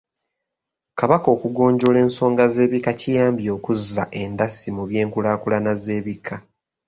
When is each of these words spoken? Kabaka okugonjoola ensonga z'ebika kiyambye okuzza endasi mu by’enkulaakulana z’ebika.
Kabaka 0.99 1.27
okugonjoola 1.35 1.99
ensonga 2.05 2.43
z'ebika 2.53 2.91
kiyambye 2.99 3.49
okuzza 3.57 4.03
endasi 4.21 4.69
mu 4.75 4.83
by’enkulaakulana 4.89 5.71
z’ebika. 5.83 6.35